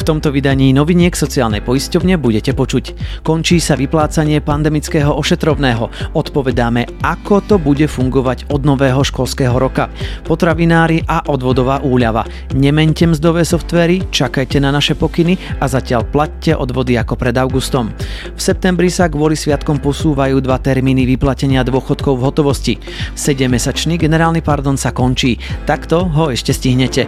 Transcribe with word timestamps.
V 0.00 0.08
tomto 0.08 0.32
vydaní 0.32 0.72
noviniek 0.72 1.12
sociálnej 1.12 1.60
poisťovne 1.60 2.16
budete 2.16 2.56
počuť. 2.56 3.20
Končí 3.20 3.60
sa 3.60 3.76
vyplácanie 3.76 4.40
pandemického 4.40 5.12
ošetrovného. 5.12 6.16
Odpovedáme, 6.16 7.04
ako 7.04 7.44
to 7.44 7.60
bude 7.60 7.84
fungovať 7.84 8.48
od 8.48 8.64
nového 8.64 9.04
školského 9.04 9.52
roka. 9.60 9.92
Potravinári 10.24 11.04
a 11.04 11.28
odvodová 11.28 11.84
úľava. 11.84 12.24
Nemente 12.56 13.04
mzdové 13.04 13.44
softvery, 13.44 14.08
čakajte 14.08 14.56
na 14.56 14.72
naše 14.72 14.96
pokyny 14.96 15.36
a 15.60 15.68
zatiaľ 15.68 16.08
platte 16.08 16.56
odvody 16.56 16.96
ako 16.96 17.20
pred 17.20 17.36
augustom. 17.36 17.92
V 18.32 18.40
septembri 18.40 18.88
sa 18.88 19.12
kvôli 19.12 19.36
sviatkom 19.36 19.84
posúvajú 19.84 20.40
dva 20.40 20.56
termíny 20.56 21.04
vyplatenia 21.04 21.60
dôchodkov 21.60 22.16
v 22.16 22.24
hotovosti. 22.24 22.74
7-mesačný 23.20 24.00
generálny 24.00 24.40
pardon 24.40 24.80
sa 24.80 24.96
končí. 24.96 25.36
Takto 25.68 26.08
ho 26.08 26.32
ešte 26.32 26.56
stihnete. 26.56 27.04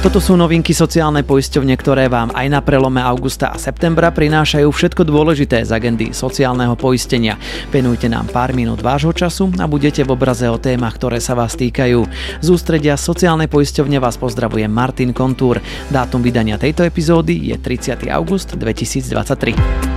Toto 0.00 0.16
sú 0.16 0.32
novinky 0.32 0.72
sociálnej 0.72 1.28
poisťovne, 1.28 1.76
ktoré 1.76 2.08
vám 2.08 2.32
aj 2.32 2.46
na 2.48 2.64
prelome 2.64 3.04
augusta 3.04 3.52
a 3.52 3.60
septembra 3.60 4.08
prinášajú 4.08 4.72
všetko 4.72 5.04
dôležité 5.04 5.60
z 5.60 5.76
agendy 5.76 6.16
sociálneho 6.16 6.72
poistenia. 6.72 7.36
Venujte 7.68 8.08
nám 8.08 8.32
pár 8.32 8.56
minút 8.56 8.80
vášho 8.80 9.12
času 9.12 9.52
a 9.60 9.68
budete 9.68 10.00
v 10.00 10.16
obraze 10.16 10.48
o 10.48 10.56
témach, 10.56 10.96
ktoré 10.96 11.20
sa 11.20 11.36
vás 11.36 11.52
týkajú. 11.52 12.08
Z 12.40 12.48
ústredia 12.48 12.96
sociálnej 12.96 13.52
poisťovne 13.52 14.00
vás 14.00 14.16
pozdravuje 14.16 14.64
Martin 14.72 15.12
Kontúr. 15.12 15.60
Dátum 15.92 16.24
vydania 16.24 16.56
tejto 16.56 16.80
epizódy 16.80 17.52
je 17.52 17.60
30. 17.60 18.08
august 18.08 18.56
2023. 18.56 19.89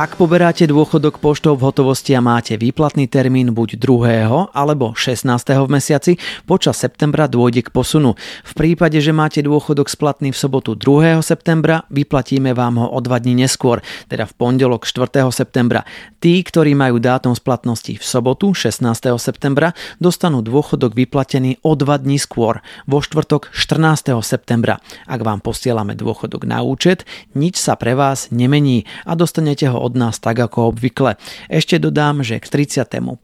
Ak 0.00 0.16
poberáte 0.16 0.64
dôchodok 0.64 1.20
poštou 1.20 1.60
v 1.60 1.68
hotovosti 1.68 2.16
a 2.16 2.24
máte 2.24 2.56
výplatný 2.56 3.04
termín 3.04 3.52
buď 3.52 3.76
2. 3.76 4.48
alebo 4.56 4.96
16. 4.96 5.28
v 5.36 5.68
mesiaci, 5.68 6.12
počas 6.48 6.80
septembra 6.80 7.28
dôjde 7.28 7.68
k 7.68 7.68
posunu. 7.68 8.16
V 8.40 8.52
prípade, 8.56 8.96
že 8.96 9.12
máte 9.12 9.44
dôchodok 9.44 9.92
splatný 9.92 10.32
v 10.32 10.40
sobotu 10.40 10.72
2. 10.72 11.20
septembra, 11.20 11.84
vyplatíme 11.92 12.56
vám 12.56 12.80
ho 12.80 12.88
o 12.88 12.98
2 13.04 13.12
dní 13.12 13.44
neskôr, 13.44 13.84
teda 14.08 14.24
v 14.24 14.32
pondelok 14.40 14.88
4. 14.88 15.20
septembra. 15.28 15.84
Tí, 16.16 16.40
ktorí 16.40 16.72
majú 16.72 16.96
dátum 16.96 17.36
splatnosti 17.36 18.00
v 18.00 18.04
sobotu 18.04 18.56
16. 18.56 18.80
septembra, 19.20 19.76
dostanú 20.00 20.40
dôchodok 20.40 20.96
vyplatený 20.96 21.60
o 21.60 21.76
2 21.76 22.08
dní 22.08 22.16
skôr, 22.16 22.64
vo 22.88 23.04
štvrtok 23.04 23.52
14. 23.52 24.16
septembra. 24.24 24.80
Ak 25.04 25.20
vám 25.20 25.44
posielame 25.44 25.92
dôchodok 25.92 26.48
na 26.48 26.64
účet, 26.64 27.04
nič 27.36 27.60
sa 27.60 27.76
pre 27.76 27.92
vás 27.92 28.32
nemení 28.32 28.88
a 29.04 29.12
dostanete 29.12 29.68
ho 29.68 29.89
od 29.90 29.98
nás 29.98 30.22
tak 30.22 30.38
ako 30.38 30.70
obvykle. 30.70 31.18
Ešte 31.50 31.82
dodám, 31.82 32.22
že 32.22 32.38
k 32.38 32.46
31. 32.46 33.18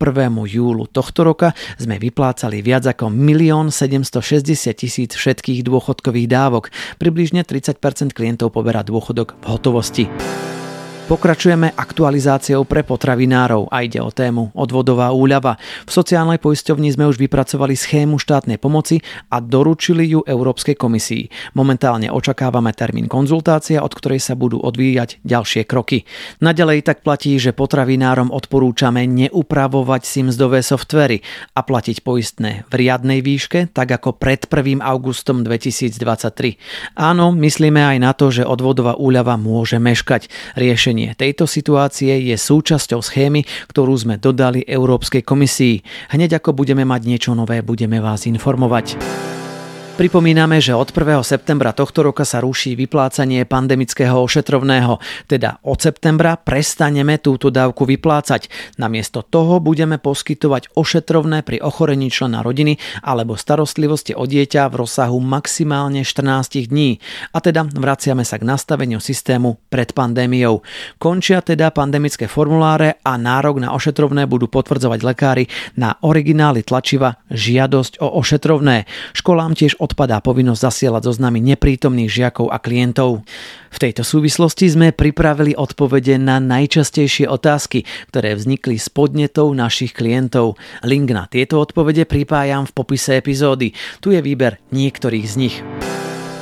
júlu 0.51 0.91
tohto 0.91 1.23
roka 1.23 1.55
sme 1.79 2.03
vyplácali 2.03 2.59
viac 2.59 2.91
ako 2.91 3.15
1 3.15 3.71
760 3.71 4.75
tisíc 4.75 5.15
všetkých 5.15 5.63
dôchodkových 5.63 6.27
dávok. 6.27 6.75
Približne 6.99 7.47
30% 7.47 7.79
klientov 8.11 8.51
poberá 8.51 8.83
dôchodok 8.83 9.39
v 9.39 9.45
hotovosti. 9.47 10.05
Pokračujeme 11.07 11.71
aktualizáciou 11.79 12.67
pre 12.67 12.83
potravinárov 12.83 13.71
a 13.71 13.87
ide 13.87 14.03
o 14.03 14.11
tému 14.11 14.51
odvodová 14.59 15.15
úľava. 15.15 15.55
V 15.87 15.95
sociálnej 15.95 16.43
poisťovni 16.43 16.91
sme 16.91 17.07
už 17.07 17.23
vypracovali 17.23 17.79
schému 17.79 18.19
štátnej 18.19 18.59
pomoci 18.59 18.99
a 19.31 19.39
doručili 19.39 20.03
ju 20.11 20.27
Európskej 20.27 20.75
komisii. 20.75 21.55
Momentálne 21.55 22.11
očakávame 22.11 22.75
termín 22.75 23.07
konzultácia, 23.07 23.87
od 23.87 23.95
ktorej 23.95 24.19
sa 24.19 24.35
budú 24.35 24.59
odvíjať 24.59 25.23
ďalšie 25.23 25.63
kroky. 25.71 26.03
Naďalej 26.43 26.83
tak 26.83 27.07
platí, 27.07 27.39
že 27.39 27.55
potravinárom 27.55 28.35
odporúčame 28.35 29.07
neupravovať 29.07 30.03
si 30.03 30.27
mzdové 30.27 30.67
softvery 30.67 31.23
a 31.55 31.63
platiť 31.63 32.03
poistné 32.03 32.67
v 32.67 32.83
riadnej 32.83 33.23
výške, 33.23 33.71
tak 33.71 33.95
ako 33.95 34.19
pred 34.19 34.43
1. 34.51 34.83
augustom 34.83 35.47
2023. 35.47 36.99
Áno, 36.99 37.31
myslíme 37.31 37.95
aj 37.95 37.99
na 38.03 38.11
to, 38.11 38.35
že 38.35 38.43
odvodová 38.43 38.99
úľava 38.99 39.39
môže 39.39 39.79
meškať. 39.79 40.27
Riešenie 40.59 40.96
Riešenie 40.97 41.21
tejto 41.21 41.45
situácie 41.45 42.17
je 42.25 42.37
súčasťou 42.41 43.05
schémy, 43.05 43.45
ktorú 43.69 43.93
sme 44.01 44.17
dodali 44.17 44.65
Európskej 44.65 45.21
komisii. 45.29 45.85
Hneď 46.17 46.41
ako 46.41 46.57
budeme 46.57 46.89
mať 46.89 47.05
niečo 47.05 47.37
nové, 47.37 47.61
budeme 47.61 48.01
vás 48.01 48.25
informovať. 48.25 48.97
Pripomíname, 49.97 50.61
že 50.61 50.77
od 50.77 50.93
1. 50.93 51.25
septembra 51.25 51.73
tohto 51.73 52.05
roka 52.05 52.29
sa 52.29 52.45
ruší 52.45 52.77
vyplácanie 52.77 53.49
pandemického 53.49 54.21
ošetrovného, 54.21 55.01
teda 55.25 55.65
od 55.65 55.81
septembra 55.81 56.37
prestaneme 56.37 57.17
túto 57.17 57.49
dávku 57.49 57.89
vyplácať. 57.89 58.53
Namiesto 58.77 59.25
toho 59.25 59.57
budeme 59.57 59.97
poskytovať 59.97 60.77
ošetrovné 60.77 61.41
pri 61.41 61.65
ochorení 61.65 62.13
člena 62.13 62.45
rodiny 62.45 62.77
alebo 63.09 63.41
starostlivosti 63.41 64.13
o 64.13 64.29
dieťa 64.29 64.69
v 64.69 64.85
rozsahu 64.85 65.17
maximálne 65.17 66.05
14 66.05 66.69
dní. 66.69 67.01
A 67.33 67.41
teda 67.41 67.65
vraciame 67.65 68.29
sa 68.29 68.37
k 68.37 68.45
nastaveniu 68.45 69.01
systému 69.01 69.65
pred 69.73 69.97
pandémiou. 69.97 70.61
Končia 71.01 71.41
teda 71.41 71.73
pandemické 71.73 72.29
formuláre 72.29 73.01
a 73.01 73.17
nárok 73.17 73.65
na 73.65 73.73
ošetrovné 73.73 74.29
budú 74.29 74.53
potvrdzovať 74.53 75.01
lekári 75.01 75.49
na 75.81 75.97
originály 76.05 76.69
tlačiva 76.69 77.17
žiadosť 77.33 78.05
o 78.05 78.21
ošetrovné. 78.21 78.85
Školám 79.17 79.57
tiež 79.57 79.86
odpadá 79.87 80.19
povinnosť 80.19 80.61
zasielať 80.67 81.03
zoznamy 81.07 81.39
neprítomných 81.55 82.11
žiakov 82.11 82.51
a 82.51 82.59
klientov. 82.59 83.23
V 83.71 83.79
tejto 83.79 84.03
súvislosti 84.03 84.67
sme 84.67 84.91
pripravili 84.91 85.55
odpovede 85.55 86.19
na 86.19 86.43
najčastejšie 86.43 87.31
otázky, 87.31 87.87
ktoré 88.11 88.35
vznikli 88.35 88.75
s 88.75 88.91
podnetou 88.91 89.55
našich 89.55 89.95
klientov. 89.95 90.59
Link 90.83 91.15
na 91.15 91.31
tieto 91.31 91.63
odpovede 91.63 92.03
pripájam 92.05 92.67
v 92.67 92.75
popise 92.75 93.15
epizódy. 93.15 93.71
Tu 94.03 94.13
je 94.13 94.21
výber 94.21 94.59
niektorých 94.75 95.27
z 95.31 95.35
nich. 95.39 95.57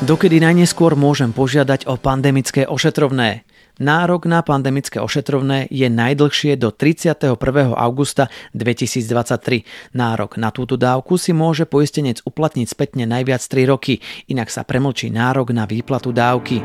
Dokedy 0.02 0.42
najneskôr 0.42 0.98
môžem 0.98 1.30
požiadať 1.30 1.86
o 1.86 1.94
pandemické 2.00 2.66
ošetrovné? 2.66 3.46
Nárok 3.74 4.30
na 4.30 4.38
pandemické 4.46 5.02
ošetrovné 5.02 5.66
je 5.66 5.90
najdlhšie 5.90 6.54
do 6.54 6.70
31. 6.70 7.34
augusta 7.74 8.30
2023. 8.54 9.66
Nárok 9.98 10.38
na 10.38 10.54
túto 10.54 10.78
dávku 10.78 11.18
si 11.18 11.34
môže 11.34 11.66
poistenec 11.66 12.22
uplatniť 12.22 12.70
spätne 12.70 13.02
najviac 13.02 13.42
3 13.42 13.66
roky, 13.66 13.98
inak 14.30 14.54
sa 14.54 14.62
premlčí 14.62 15.10
nárok 15.10 15.50
na 15.50 15.66
výplatu 15.66 16.14
dávky. 16.14 16.62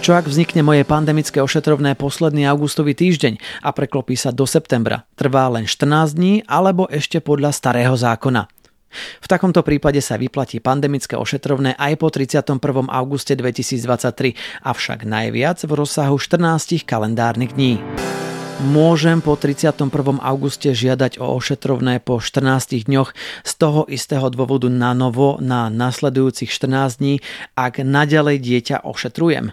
Čo 0.00 0.16
ak 0.16 0.24
vznikne 0.24 0.64
moje 0.64 0.88
pandemické 0.88 1.44
ošetrovné 1.44 1.92
posledný 1.92 2.48
augustový 2.48 2.96
týždeň 2.96 3.60
a 3.60 3.76
preklopí 3.76 4.16
sa 4.16 4.32
do 4.32 4.48
septembra? 4.48 5.04
Trvá 5.20 5.52
len 5.52 5.68
14 5.68 6.16
dní 6.16 6.40
alebo 6.48 6.88
ešte 6.88 7.20
podľa 7.20 7.52
starého 7.52 7.92
zákona? 8.00 8.48
V 9.22 9.26
takomto 9.26 9.60
prípade 9.66 9.98
sa 10.00 10.18
vyplatí 10.20 10.58
pandemické 10.58 11.18
ošetrovné 11.18 11.74
aj 11.78 11.92
po 11.98 12.08
31. 12.10 12.58
auguste 12.90 13.34
2023, 13.36 14.34
avšak 14.62 15.06
najviac 15.06 15.58
v 15.64 15.72
rozsahu 15.72 16.16
14 16.16 16.84
kalendárnych 16.84 17.54
dní. 17.54 17.82
Môžem 18.62 19.18
po 19.18 19.34
31. 19.34 19.90
auguste 20.22 20.70
žiadať 20.70 21.18
o 21.18 21.26
ošetrovné 21.34 21.98
po 21.98 22.22
14 22.22 22.86
dňoch 22.86 23.10
z 23.42 23.52
toho 23.58 23.82
istého 23.90 24.30
dôvodu 24.30 24.70
na 24.70 24.94
novo 24.94 25.42
na 25.42 25.66
nasledujúcich 25.66 26.54
14 26.54 27.02
dní, 27.02 27.18
ak 27.58 27.82
naďalej 27.82 28.38
dieťa 28.38 28.86
ošetrujem. 28.86 29.50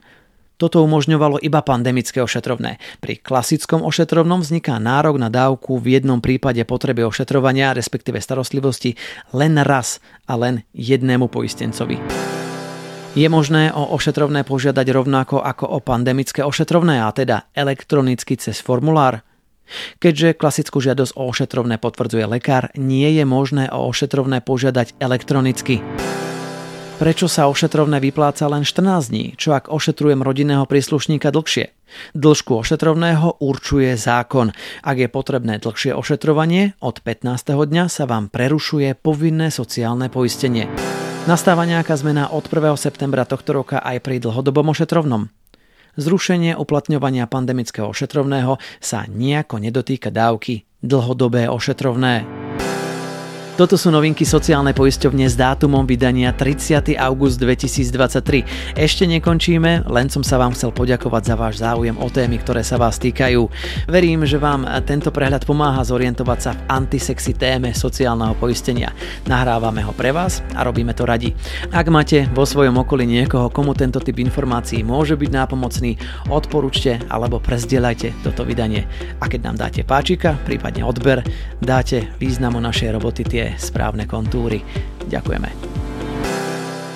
Toto 0.62 0.86
umožňovalo 0.86 1.42
iba 1.42 1.66
pandemické 1.66 2.22
ošetrovné. 2.22 2.78
Pri 3.02 3.18
klasickom 3.18 3.82
ošetrovnom 3.82 4.46
vzniká 4.46 4.78
nárok 4.78 5.18
na 5.18 5.34
dávku 5.34 5.82
v 5.82 5.98
jednom 5.98 6.22
prípade 6.22 6.62
potreby 6.70 7.02
ošetrovania, 7.02 7.74
respektíve 7.74 8.22
starostlivosti, 8.22 8.94
len 9.34 9.58
raz 9.58 9.98
a 10.30 10.38
len 10.38 10.62
jednému 10.78 11.34
poistencovi. 11.34 11.98
Je 13.18 13.26
možné 13.26 13.74
o 13.74 13.90
ošetrovné 13.98 14.46
požiadať 14.46 14.86
rovnako 14.94 15.42
ako 15.42 15.66
o 15.66 15.80
pandemické 15.82 16.46
ošetrovné, 16.46 17.02
a 17.02 17.10
teda 17.10 17.50
elektronicky 17.58 18.38
cez 18.38 18.62
formulár? 18.62 19.26
Keďže 19.98 20.38
klasickú 20.38 20.78
žiadosť 20.78 21.18
o 21.18 21.26
ošetrovné 21.26 21.82
potvrdzuje 21.82 22.30
lekár, 22.38 22.70
nie 22.78 23.10
je 23.18 23.26
možné 23.26 23.66
o 23.74 23.90
ošetrovné 23.90 24.46
požiadať 24.46 24.94
elektronicky. 25.02 25.82
Prečo 27.02 27.26
sa 27.26 27.50
ošetrovné 27.50 27.98
vypláca 27.98 28.46
len 28.46 28.62
14 28.62 29.10
dní, 29.10 29.34
čo 29.34 29.58
ak 29.58 29.74
ošetrujem 29.74 30.22
rodinného 30.22 30.70
príslušníka 30.70 31.34
dlhšie? 31.34 31.74
Dĺžku 32.14 32.62
ošetrovného 32.62 33.42
určuje 33.42 33.98
zákon. 33.98 34.54
Ak 34.86 35.02
je 35.02 35.10
potrebné 35.10 35.58
dlhšie 35.58 35.98
ošetrovanie, 35.98 36.78
od 36.78 37.02
15. 37.02 37.58
dňa 37.58 37.90
sa 37.90 38.06
vám 38.06 38.30
prerušuje 38.30 38.94
povinné 39.02 39.50
sociálne 39.50 40.14
poistenie. 40.14 40.70
Nastáva 41.26 41.66
nejaká 41.66 41.98
zmena 41.98 42.30
od 42.30 42.46
1. 42.46 42.70
septembra 42.78 43.26
tohto 43.26 43.58
roka 43.58 43.82
aj 43.82 43.98
pri 44.06 44.22
dlhodobom 44.22 44.70
ošetrovnom? 44.70 45.34
Zrušenie 45.98 46.54
uplatňovania 46.54 47.26
pandemického 47.26 47.90
ošetrovného 47.90 48.62
sa 48.78 49.10
nejako 49.10 49.58
nedotýka 49.58 50.14
dávky 50.14 50.70
dlhodobé 50.86 51.50
ošetrovné. 51.50 52.30
Toto 53.62 53.78
sú 53.78 53.94
novinky 53.94 54.26
sociálnej 54.26 54.74
poisťovne 54.74 55.30
s 55.30 55.38
dátumom 55.38 55.86
vydania 55.86 56.34
30. 56.34 56.98
august 56.98 57.38
2023. 57.38 58.74
Ešte 58.74 59.06
nekončíme, 59.06 59.86
len 59.86 60.10
som 60.10 60.26
sa 60.26 60.42
vám 60.42 60.58
chcel 60.58 60.74
poďakovať 60.74 61.24
za 61.30 61.36
váš 61.38 61.62
záujem 61.62 61.94
o 61.94 62.10
témy, 62.10 62.42
ktoré 62.42 62.66
sa 62.66 62.82
vás 62.82 62.98
týkajú. 62.98 63.46
Verím, 63.86 64.26
že 64.26 64.42
vám 64.42 64.66
tento 64.82 65.14
prehľad 65.14 65.46
pomáha 65.46 65.86
zorientovať 65.86 66.40
sa 66.42 66.58
v 66.58 66.62
antisexy 66.74 67.38
téme 67.38 67.70
sociálneho 67.78 68.34
poistenia. 68.34 68.98
Nahrávame 69.30 69.86
ho 69.86 69.94
pre 69.94 70.10
vás 70.10 70.42
a 70.58 70.66
robíme 70.66 70.98
to 70.98 71.06
radi. 71.06 71.38
Ak 71.70 71.86
máte 71.94 72.26
vo 72.34 72.50
svojom 72.50 72.82
okolí 72.82 73.06
niekoho, 73.06 73.54
komu 73.54 73.78
tento 73.78 74.02
typ 74.02 74.18
informácií 74.18 74.82
môže 74.82 75.14
byť 75.14 75.30
nápomocný, 75.38 76.02
odporúčte 76.34 76.98
alebo 77.14 77.38
prezdieľajte 77.38 78.26
toto 78.26 78.42
vydanie. 78.42 78.90
A 79.22 79.30
keď 79.30 79.54
nám 79.54 79.70
dáte 79.70 79.86
páčika, 79.86 80.34
prípadne 80.50 80.82
odber, 80.82 81.22
dáte 81.62 82.10
významu 82.18 82.58
našej 82.58 82.90
roboty 82.98 83.22
tie 83.22 83.51
správne 83.58 84.08
kontúry. 84.08 84.62
Ďakujeme. 85.08 85.81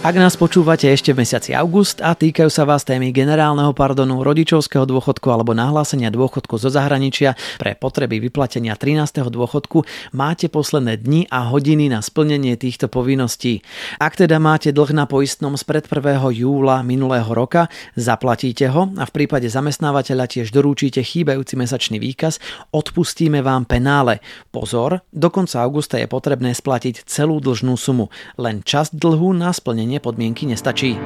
Ak 0.06 0.22
nás 0.22 0.38
počúvate 0.38 0.86
ešte 0.86 1.18
v 1.18 1.26
mesiaci 1.26 1.58
august 1.58 1.98
a 1.98 2.14
týkajú 2.14 2.46
sa 2.46 2.62
vás 2.62 2.86
témy 2.86 3.10
generálneho 3.10 3.74
pardonu, 3.74 4.22
rodičovského 4.22 4.86
dôchodku 4.86 5.34
alebo 5.34 5.58
nahlásenia 5.58 6.14
dôchodku 6.14 6.62
zo 6.62 6.70
zahraničia 6.70 7.34
pre 7.58 7.74
potreby 7.74 8.22
vyplatenia 8.22 8.78
13. 8.78 9.02
dôchodku, 9.34 9.82
máte 10.14 10.46
posledné 10.46 11.02
dni 11.02 11.26
a 11.34 11.50
hodiny 11.50 11.90
na 11.90 12.06
splnenie 12.06 12.54
týchto 12.54 12.86
povinností. 12.86 13.66
Ak 13.98 14.14
teda 14.14 14.38
máte 14.38 14.70
dlh 14.70 14.94
na 14.94 15.10
poistnom 15.10 15.58
spred 15.58 15.90
1. 15.90 16.22
júla 16.38 16.86
minulého 16.86 17.34
roka, 17.34 17.66
zaplatíte 17.98 18.70
ho 18.70 18.94
a 19.02 19.10
v 19.10 19.12
prípade 19.18 19.50
zamestnávateľa 19.50 20.30
tiež 20.30 20.54
dorúčite 20.54 21.02
chýbajúci 21.02 21.58
mesačný 21.58 21.98
výkaz, 21.98 22.38
odpustíme 22.70 23.42
vám 23.42 23.66
penále. 23.66 24.22
Pozor, 24.54 25.02
do 25.10 25.34
konca 25.34 25.66
augusta 25.66 25.98
je 25.98 26.06
potrebné 26.06 26.54
splatiť 26.54 27.10
celú 27.10 27.42
dlžnú 27.42 27.74
sumu, 27.74 28.14
len 28.38 28.62
časť 28.62 29.02
dlhu 29.02 29.34
na 29.34 29.50
splnenie 29.50 29.95
podmienky 30.00 30.46
nestačí. 30.46 31.00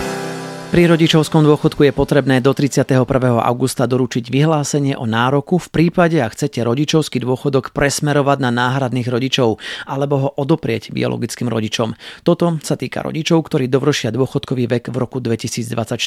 Pri 0.70 0.86
rodičovskom 0.86 1.50
dôchodku 1.50 1.82
je 1.82 1.90
potrebné 1.90 2.46
do 2.46 2.54
31. 2.54 3.02
augusta 3.42 3.90
doručiť 3.90 4.30
vyhlásenie 4.30 4.94
o 4.94 5.10
nároku 5.10 5.58
v 5.58 5.66
prípade, 5.74 6.22
ak 6.22 6.38
chcete 6.38 6.62
rodičovský 6.62 7.18
dôchodok 7.26 7.74
presmerovať 7.74 8.38
na 8.38 8.54
náhradných 8.54 9.10
rodičov 9.10 9.58
alebo 9.90 10.16
ho 10.22 10.30
odoprieť 10.38 10.94
biologickým 10.94 11.50
rodičom. 11.50 11.98
Toto 12.22 12.62
sa 12.62 12.78
týka 12.78 13.02
rodičov, 13.02 13.50
ktorí 13.50 13.66
dovršia 13.66 14.14
dôchodkový 14.14 14.70
vek 14.70 14.94
v 14.94 14.98
roku 15.02 15.18
2024. 15.18 15.98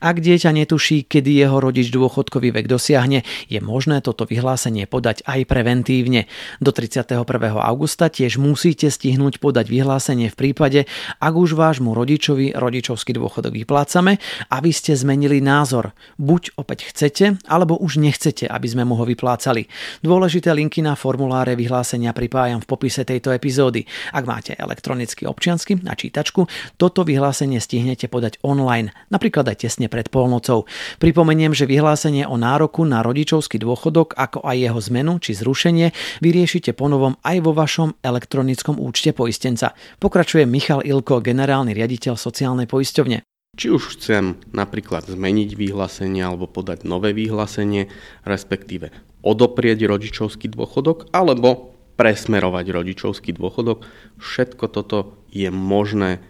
Ak 0.00 0.16
dieťa 0.24 0.56
netuší, 0.56 1.04
kedy 1.04 1.44
jeho 1.44 1.60
rodič 1.60 1.92
dôchodkový 1.92 2.48
vek 2.56 2.64
dosiahne, 2.64 3.28
je 3.52 3.60
možné 3.60 4.00
toto 4.00 4.24
vyhlásenie 4.24 4.88
podať 4.88 5.20
aj 5.28 5.44
preventívne. 5.44 6.32
Do 6.64 6.72
31. 6.72 7.28
augusta 7.60 8.08
tiež 8.08 8.40
musíte 8.40 8.88
stihnúť 8.88 9.36
podať 9.36 9.68
vyhlásenie 9.68 10.32
v 10.32 10.36
prípade, 10.48 10.88
ak 11.20 11.34
už 11.36 11.52
vášmu 11.52 11.92
rodičovi 11.92 12.56
rodičovský 12.56 13.12
dôchodok 13.12 13.52
vypláca 13.52 13.97
plácame 13.98 14.22
a 14.48 14.56
vy 14.62 14.70
ste 14.70 14.94
zmenili 14.94 15.42
názor. 15.42 15.90
Buď 16.22 16.54
opäť 16.54 16.94
chcete, 16.94 17.42
alebo 17.50 17.74
už 17.78 17.98
nechcete, 17.98 18.46
aby 18.46 18.66
sme 18.70 18.86
mu 18.86 18.94
ho 18.94 19.02
vyplácali. 19.02 19.66
Dôležité 20.06 20.54
linky 20.54 20.80
na 20.86 20.94
formuláre 20.94 21.58
vyhlásenia 21.58 22.14
pripájam 22.14 22.62
v 22.62 22.68
popise 22.70 23.02
tejto 23.02 23.34
epizódy. 23.34 23.84
Ak 24.14 24.24
máte 24.24 24.54
elektronický 24.54 25.26
občiansky 25.26 25.82
na 25.82 25.98
čítačku, 25.98 26.46
toto 26.78 27.02
vyhlásenie 27.02 27.58
stihnete 27.58 28.06
podať 28.06 28.38
online, 28.46 28.94
napríklad 29.10 29.50
aj 29.50 29.66
tesne 29.66 29.90
pred 29.90 30.06
polnocou. 30.08 30.70
Pripomeniem, 31.02 31.50
že 31.52 31.66
vyhlásenie 31.66 32.22
o 32.30 32.38
nároku 32.38 32.86
na 32.86 33.02
rodičovský 33.02 33.58
dôchodok, 33.58 34.14
ako 34.14 34.46
aj 34.46 34.56
jeho 34.62 34.80
zmenu 34.92 35.18
či 35.18 35.34
zrušenie, 35.34 35.90
vyriešite 36.22 36.70
ponovom 36.78 37.18
aj 37.26 37.36
vo 37.42 37.50
vašom 37.50 37.98
elektronickom 38.00 38.78
účte 38.78 39.10
poistenca. 39.10 39.74
Pokračuje 39.98 40.46
Michal 40.46 40.86
Ilko, 40.86 41.18
generálny 41.18 41.74
riaditeľ 41.74 42.14
sociálnej 42.14 42.70
poisťovne. 42.70 43.27
Či 43.58 43.74
už 43.74 43.98
chcem 43.98 44.38
napríklad 44.54 45.10
zmeniť 45.10 45.58
vyhlásenie 45.58 46.22
alebo 46.22 46.46
podať 46.46 46.86
nové 46.86 47.10
vyhlásenie, 47.10 47.90
respektíve 48.22 48.94
odoprieť 49.26 49.82
rodičovský 49.82 50.46
dôchodok 50.54 51.10
alebo 51.10 51.74
presmerovať 51.98 52.70
rodičovský 52.70 53.34
dôchodok, 53.34 53.82
všetko 54.22 54.64
toto 54.70 55.18
je 55.34 55.50
možné 55.50 56.22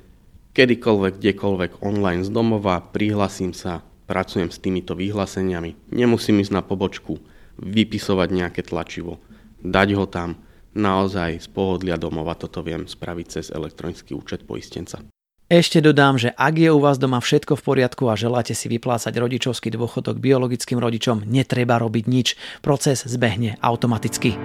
kedykoľvek, 0.57 1.21
kdekoľvek 1.21 1.85
online 1.85 2.25
z 2.25 2.33
domova, 2.33 2.81
prihlasím 2.81 3.53
sa, 3.53 3.85
pracujem 4.09 4.49
s 4.49 4.57
týmito 4.65 4.97
vyhláseniami, 4.97 5.93
nemusím 5.93 6.41
ísť 6.41 6.57
na 6.57 6.65
pobočku, 6.65 7.21
vypisovať 7.61 8.29
nejaké 8.33 8.65
tlačivo, 8.65 9.21
dať 9.61 9.89
ho 10.01 10.09
tam, 10.09 10.41
naozaj 10.73 11.45
z 11.45 11.49
pohodlia 11.53 12.01
domova 12.01 12.33
toto 12.33 12.65
viem 12.65 12.89
spraviť 12.89 13.27
cez 13.29 13.53
elektronický 13.53 14.17
účet 14.17 14.49
poistenca. 14.49 15.05
Ešte 15.49 15.81
dodám, 15.81 16.21
že 16.21 16.29
ak 16.37 16.61
je 16.61 16.69
u 16.69 16.77
vás 16.77 17.01
doma 17.01 17.25
všetko 17.25 17.57
v 17.57 17.65
poriadku 17.65 18.05
a 18.13 18.21
želáte 18.21 18.53
si 18.53 18.69
vyplácať 18.69 19.17
rodičovský 19.17 19.73
dôchodok 19.73 20.21
biologickým 20.21 20.77
rodičom, 20.77 21.25
netreba 21.25 21.81
robiť 21.81 22.05
nič. 22.05 22.37
Proces 22.61 23.09
zbehne 23.09 23.57
automaticky. 23.65 24.37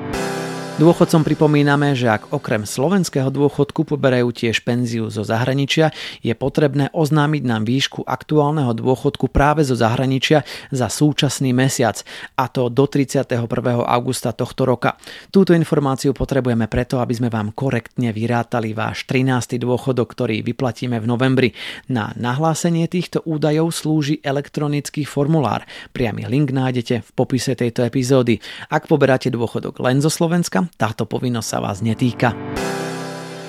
Dôchodcom 0.74 1.22
pripomíname, 1.22 1.94
že 1.94 2.10
ak 2.10 2.34
okrem 2.34 2.66
slovenského 2.66 3.30
dôchodku 3.30 3.86
poberajú 3.86 4.34
tiež 4.34 4.66
penziu 4.66 5.06
zo 5.14 5.22
zahraničia, 5.22 5.94
je 6.26 6.34
potrebné 6.34 6.90
oznámiť 6.90 7.44
nám 7.46 7.62
výšku 7.62 8.02
aktuálneho 8.02 8.74
dôchodku 8.74 9.30
práve 9.30 9.62
zo 9.62 9.78
zahraničia 9.78 10.42
za 10.74 10.90
súčasný 10.90 11.54
mesiac, 11.54 12.02
a 12.34 12.50
to 12.50 12.74
do 12.74 12.90
31. 12.90 13.46
augusta 13.86 14.34
tohto 14.34 14.66
roka. 14.66 14.98
Túto 15.30 15.54
informáciu 15.54 16.10
potrebujeme 16.10 16.66
preto, 16.66 16.98
aby 16.98 17.14
sme 17.22 17.30
vám 17.30 17.54
korektne 17.54 18.10
vyrátali 18.10 18.74
váš 18.74 19.06
13. 19.06 19.62
dôchodok, 19.62 20.10
ktorý 20.10 20.42
vyplatíme 20.42 20.98
v 20.98 21.06
novembri. 21.06 21.50
Na 21.86 22.18
nahlásenie 22.18 22.90
týchto 22.90 23.22
údajov 23.30 23.78
slúži 23.78 24.26
elektronický 24.26 25.06
formulár. 25.06 25.70
Priamy 25.94 26.26
link 26.26 26.50
nájdete 26.50 27.06
v 27.06 27.10
popise 27.14 27.54
tejto 27.54 27.86
epizódy. 27.86 28.42
Ak 28.74 28.90
poberáte 28.90 29.30
dôchodok 29.30 29.78
len 29.78 30.02
zo 30.02 30.10
Slovenska, 30.10 30.63
táto 30.76 31.08
povinnosť 31.10 31.48
sa 31.48 31.60
vás 31.60 31.80
netýka. 31.84 32.36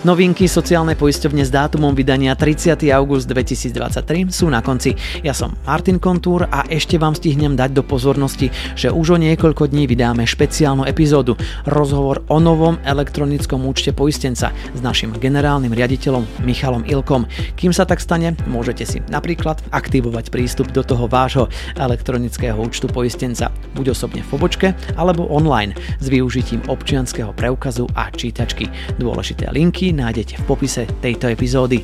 Novinky 0.04 0.44
sociálnej 0.44 1.00
poisťovne 1.00 1.48
s 1.48 1.48
dátumom 1.48 1.96
vydania 1.96 2.36
30. 2.36 2.76
august 2.92 3.24
2023 3.24 4.28
sú 4.28 4.52
na 4.52 4.60
konci. 4.60 4.92
Ja 5.24 5.32
som 5.32 5.56
Martin 5.64 5.96
Kontúr 5.96 6.44
a 6.44 6.68
ešte 6.68 7.00
vám 7.00 7.16
stihnem 7.16 7.56
dať 7.56 7.72
do 7.72 7.80
pozornosti, 7.80 8.52
že 8.76 8.92
už 8.92 9.16
o 9.16 9.18
niekoľko 9.24 9.72
dní 9.72 9.88
vydáme 9.88 10.28
špeciálnu 10.28 10.84
epizódu 10.84 11.40
rozhovor 11.64 12.20
o 12.28 12.36
novom 12.36 12.76
elektronickom 12.84 13.64
účte 13.64 13.96
poistenca 13.96 14.52
s 14.52 14.80
našim 14.84 15.08
generálnym 15.16 15.72
riaditeľom 15.72 16.44
Michalom 16.44 16.84
Ilkom. 16.84 17.24
Kým 17.56 17.72
sa 17.72 17.88
tak 17.88 18.04
stane, 18.04 18.36
môžete 18.44 18.84
si 18.84 19.00
napríklad 19.08 19.64
aktivovať 19.72 20.28
prístup 20.28 20.68
do 20.68 20.84
toho 20.84 21.08
vášho 21.08 21.48
elektronického 21.80 22.60
účtu 22.60 22.92
poistenca 22.92 23.48
buď 23.72 23.96
osobne 23.96 24.20
v 24.20 24.28
pobočke 24.36 24.76
alebo 25.00 25.32
online 25.32 25.72
s 25.96 26.12
využitím 26.12 26.60
občianského 26.68 27.32
preukazu 27.32 27.88
a 27.96 28.12
čítačky. 28.12 28.68
Dôležité 29.00 29.48
linky 29.48 29.93
nájdete 29.96 30.42
v 30.42 30.44
popise 30.44 30.82
tejto 31.00 31.30
epizódy. 31.30 31.80